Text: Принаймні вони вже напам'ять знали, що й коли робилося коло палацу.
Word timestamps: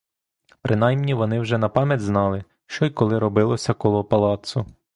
Принаймні 0.61 1.13
вони 1.13 1.39
вже 1.39 1.57
напам'ять 1.57 2.01
знали, 2.01 2.43
що 2.65 2.85
й 2.85 2.89
коли 2.89 3.19
робилося 3.19 3.73
коло 3.73 4.03
палацу. 4.03 4.65